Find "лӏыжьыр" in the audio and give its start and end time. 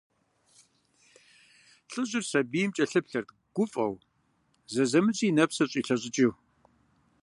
1.91-2.25